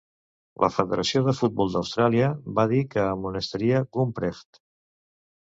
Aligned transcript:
La 0.61 0.69
Federació 0.77 1.21
de 1.27 1.33
futbol 1.39 1.69
d'Austràlia 1.73 2.31
va 2.61 2.65
dir 2.73 2.81
que 2.95 3.05
amonestaria 3.11 3.85
Gumprecht. 4.01 4.61